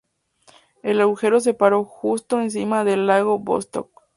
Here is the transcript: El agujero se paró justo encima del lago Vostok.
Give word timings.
El 0.81 0.99
agujero 0.99 1.39
se 1.41 1.53
paró 1.53 1.83
justo 1.85 2.41
encima 2.41 2.83
del 2.83 3.05
lago 3.05 3.37
Vostok. 3.37 4.01